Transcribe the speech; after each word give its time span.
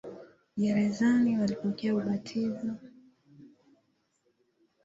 Gerezani 0.59 1.37
walipokea 1.39 1.93
ubatizo. 1.95 2.71